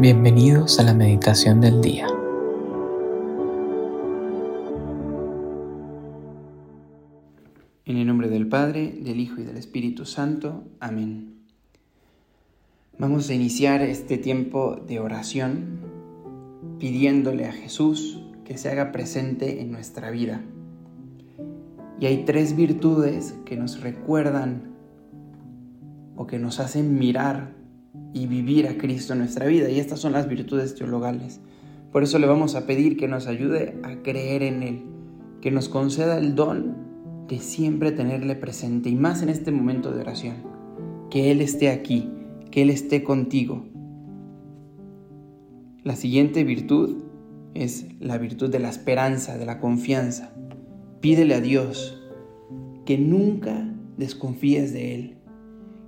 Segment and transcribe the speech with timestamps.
[0.00, 2.06] Bienvenidos a la meditación del día.
[7.84, 10.64] En el nombre del Padre, del Hijo y del Espíritu Santo.
[10.80, 11.42] Amén.
[12.96, 15.80] Vamos a iniciar este tiempo de oración
[16.78, 20.40] pidiéndole a Jesús que se haga presente en nuestra vida.
[22.00, 24.72] Y hay tres virtudes que nos recuerdan
[26.16, 27.59] o que nos hacen mirar
[28.12, 29.70] y vivir a Cristo en nuestra vida.
[29.70, 31.40] Y estas son las virtudes teologales.
[31.92, 34.82] Por eso le vamos a pedir que nos ayude a creer en Él,
[35.40, 36.76] que nos conceda el don
[37.28, 40.36] de siempre tenerle presente y más en este momento de oración.
[41.10, 42.08] Que Él esté aquí,
[42.50, 43.64] que Él esté contigo.
[45.82, 47.04] La siguiente virtud
[47.54, 50.32] es la virtud de la esperanza, de la confianza.
[51.00, 52.00] Pídele a Dios
[52.84, 55.16] que nunca desconfíes de Él,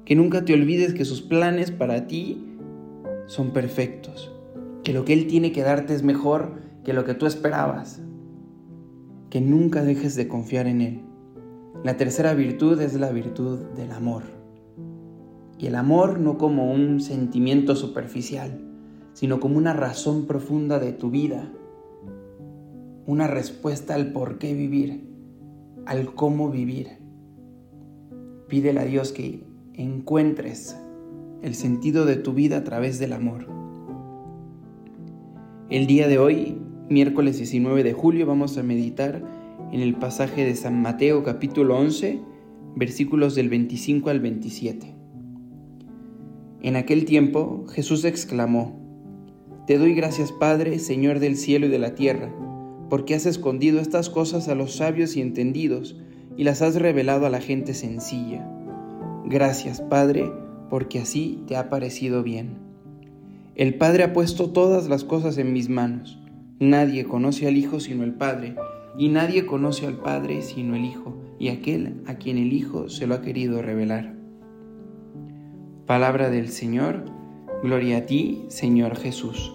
[0.05, 2.45] que nunca te olvides que sus planes para ti
[3.27, 4.32] son perfectos,
[4.82, 8.02] que lo que Él tiene que darte es mejor que lo que tú esperabas,
[9.30, 11.01] que nunca dejes de confiar en Él.
[11.85, 14.23] La tercera virtud es la virtud del amor.
[15.59, 18.60] Y el amor no como un sentimiento superficial,
[19.12, 21.52] sino como una razón profunda de tu vida,
[23.07, 25.09] una respuesta al por qué vivir,
[25.87, 26.99] al cómo vivir.
[28.49, 30.76] Pídele a Dios que encuentres
[31.42, 33.46] el sentido de tu vida a través del amor.
[35.70, 36.59] El día de hoy,
[36.90, 39.23] miércoles 19 de julio, vamos a meditar
[39.73, 42.20] en el pasaje de San Mateo capítulo 11,
[42.76, 44.95] versículos del 25 al 27.
[46.60, 48.78] En aquel tiempo Jesús exclamó,
[49.66, 52.30] Te doy gracias Padre, Señor del cielo y de la tierra,
[52.90, 55.98] porque has escondido estas cosas a los sabios y entendidos
[56.37, 58.46] y las has revelado a la gente sencilla.
[59.24, 60.32] Gracias, Padre,
[60.68, 62.59] porque así te ha parecido bien.
[63.54, 66.19] El Padre ha puesto todas las cosas en mis manos.
[66.59, 68.56] Nadie conoce al Hijo sino el Padre,
[68.97, 73.06] y nadie conoce al Padre sino el Hijo, y aquel a quien el Hijo se
[73.06, 74.15] lo ha querido revelar.
[75.87, 77.05] Palabra del Señor,
[77.62, 79.53] gloria a ti, Señor Jesús.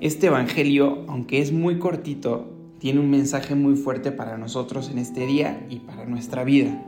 [0.00, 5.26] Este Evangelio, aunque es muy cortito, tiene un mensaje muy fuerte para nosotros en este
[5.26, 6.84] día y para nuestra vida.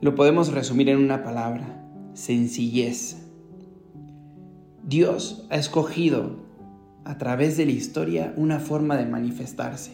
[0.00, 1.82] Lo podemos resumir en una palabra,
[2.14, 3.16] sencillez.
[4.82, 6.44] Dios ha escogido
[7.04, 9.92] a través de la historia una forma de manifestarse,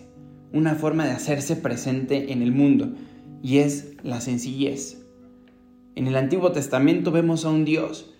[0.52, 2.94] una forma de hacerse presente en el mundo,
[3.42, 5.02] y es la sencillez.
[5.94, 8.12] En el Antiguo Testamento vemos a un Dios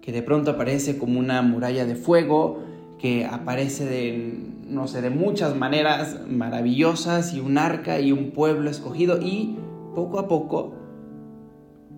[0.00, 2.62] que de pronto aparece como una muralla de fuego,
[2.98, 8.70] que aparece de, no sé, de muchas maneras maravillosas, y un arca y un pueblo
[8.70, 9.56] escogido, y
[9.94, 10.85] poco a poco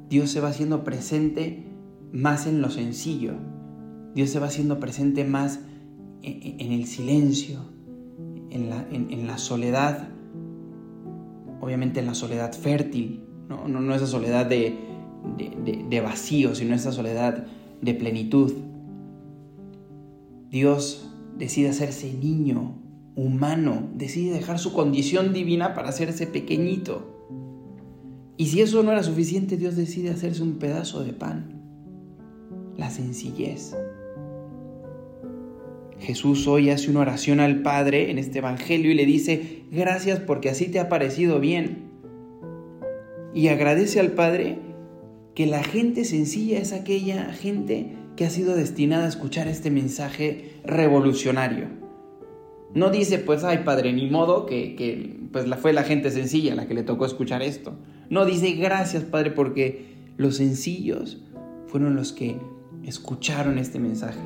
[0.09, 1.65] Dios se va haciendo presente
[2.13, 3.35] más en lo sencillo.
[4.15, 5.61] Dios se va haciendo presente más
[6.23, 7.61] en, el silencio,
[8.51, 10.09] en la, soledad,
[11.61, 14.77] obviamente en la soledad fértil, no, no, esa soledad de,
[15.89, 17.47] de vacío, sino esa soledad
[17.81, 18.53] de plenitud.
[20.51, 22.79] Dios decide hacerse niño,
[23.15, 27.18] humano, decide dejar su condición divina para hacerse pequeñito.
[28.39, 31.61] Y si eso no era suficiente, Dios decide hacerse un pedazo de pan.
[32.77, 33.77] La sencillez.
[35.99, 40.51] Jesús hoy hace una oración al Padre en este Evangelio y le dice, gracias porque
[40.51, 41.91] así te ha parecido bien.
[43.35, 44.61] Y agradece al Padre
[45.35, 50.53] que la gente sencilla es aquella gente que ha sido destinada a escuchar este mensaje
[50.65, 51.67] revolucionario.
[52.73, 56.55] No dice, pues, ay Padre, ni modo que, que pues la fue la gente sencilla
[56.55, 57.77] la que le tocó escuchar esto.
[58.11, 61.23] No, dice gracias Padre porque los sencillos
[61.67, 62.39] fueron los que
[62.83, 64.21] escucharon este mensaje.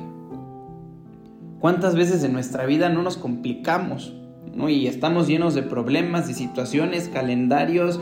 [1.59, 4.13] ¿Cuántas veces en nuestra vida no nos complicamos
[4.53, 4.69] ¿no?
[4.69, 7.99] y estamos llenos de problemas, de situaciones, calendarios,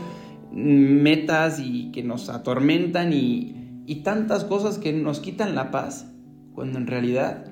[0.52, 6.10] metas y que nos atormentan y, y tantas cosas que nos quitan la paz,
[6.54, 7.46] cuando en realidad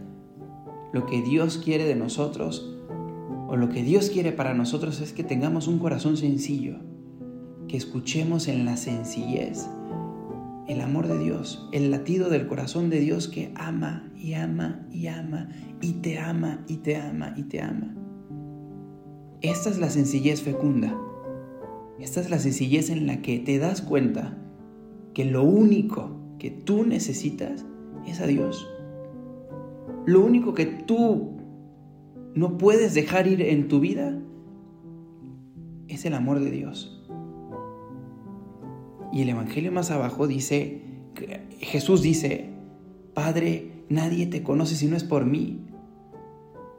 [0.93, 2.76] lo que Dios quiere de nosotros
[3.49, 6.78] o lo que Dios quiere para nosotros es que tengamos un corazón sencillo,
[7.70, 9.69] que escuchemos en la sencillez
[10.67, 15.06] el amor de Dios, el latido del corazón de Dios que ama y ama y
[15.06, 15.49] ama
[15.81, 17.94] y te ama y te ama y te ama.
[19.40, 20.99] Esta es la sencillez fecunda.
[22.00, 24.37] Esta es la sencillez en la que te das cuenta
[25.14, 27.64] que lo único que tú necesitas
[28.05, 28.69] es a Dios.
[30.06, 31.37] Lo único que tú
[32.34, 34.20] no puedes dejar ir en tu vida
[35.87, 37.00] es el amor de Dios.
[39.12, 40.82] Y el Evangelio más abajo dice,
[41.60, 42.50] Jesús dice,
[43.14, 45.66] Padre, nadie te conoce si no es por mí.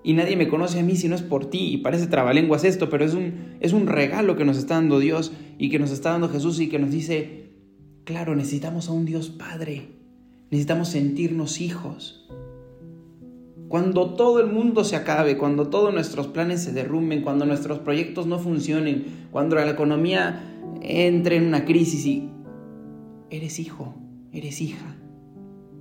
[0.03, 1.73] Y nadie me conoce a mí si no es por ti.
[1.73, 5.31] Y parece trabalenguas esto, pero es un, es un regalo que nos está dando Dios
[5.57, 7.51] y que nos está dando Jesús y que nos dice,
[8.03, 9.89] claro, necesitamos a un Dios Padre.
[10.49, 12.27] Necesitamos sentirnos hijos.
[13.67, 18.25] Cuando todo el mundo se acabe, cuando todos nuestros planes se derrumben, cuando nuestros proyectos
[18.25, 20.50] no funcionen, cuando la economía
[20.81, 22.29] entre en una crisis y
[23.29, 23.95] eres hijo,
[24.31, 24.97] eres hija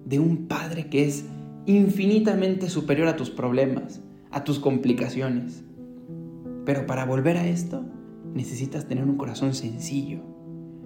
[0.04, 1.24] de un Padre que es
[1.66, 5.64] infinitamente superior a tus problemas, a tus complicaciones.
[6.64, 7.84] Pero para volver a esto,
[8.34, 10.20] necesitas tener un corazón sencillo.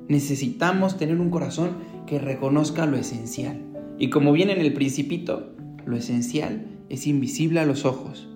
[0.08, 1.70] Necesitamos tener un corazón
[2.06, 3.62] que reconozca lo esencial.
[3.99, 5.55] Y como viene en el principito,
[5.87, 8.28] lo esencial es invisible a los ojos.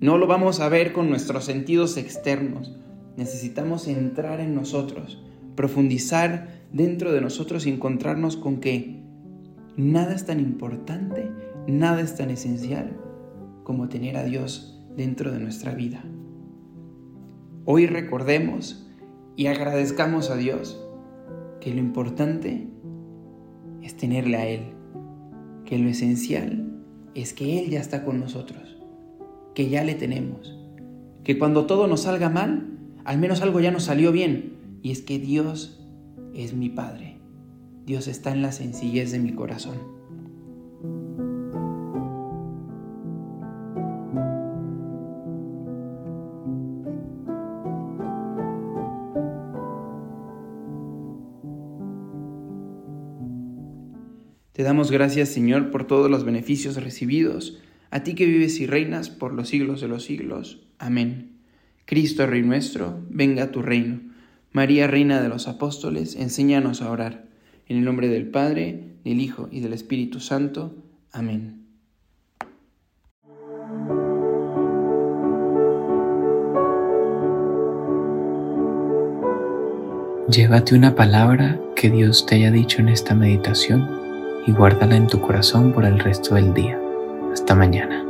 [0.00, 2.76] No lo vamos a ver con nuestros sentidos externos.
[3.18, 5.20] Necesitamos entrar en nosotros,
[5.56, 9.02] profundizar dentro de nosotros y encontrarnos con que
[9.76, 11.28] nada es tan importante,
[11.66, 12.96] nada es tan esencial
[13.64, 16.04] como tener a Dios dentro de nuestra vida.
[17.64, 18.88] Hoy recordemos
[19.34, 20.80] y agradezcamos a Dios
[21.60, 22.68] que lo importante
[23.82, 24.62] es tenerle a Él,
[25.64, 26.84] que lo esencial
[27.16, 28.78] es que Él ya está con nosotros,
[29.56, 30.56] que ya le tenemos,
[31.24, 32.77] que cuando todo nos salga mal,
[33.08, 35.80] al menos algo ya nos salió bien, y es que Dios
[36.34, 37.16] es mi Padre,
[37.86, 39.78] Dios está en la sencillez de mi corazón.
[54.52, 57.58] Te damos gracias, Señor, por todos los beneficios recibidos,
[57.90, 60.68] a ti que vives y reinas por los siglos de los siglos.
[60.78, 61.37] Amén.
[61.88, 64.00] Cristo, Rey nuestro, venga a tu reino.
[64.52, 67.24] María, Reina de los Apóstoles, enséñanos a orar.
[67.66, 70.76] En el nombre del Padre, del Hijo y del Espíritu Santo.
[71.12, 71.64] Amén.
[80.30, 83.88] Llévate una palabra que Dios te haya dicho en esta meditación
[84.46, 86.78] y guárdala en tu corazón por el resto del día.
[87.32, 88.07] Hasta mañana.